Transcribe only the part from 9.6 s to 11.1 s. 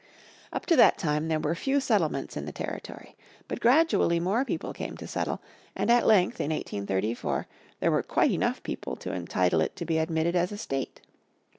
it to be admitted as a state.